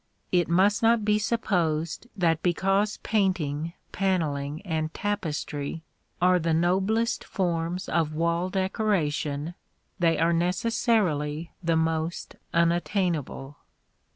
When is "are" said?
6.19-6.39, 10.17-10.33